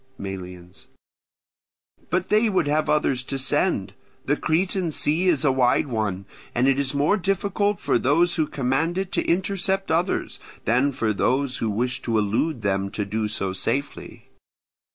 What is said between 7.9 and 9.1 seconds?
those who command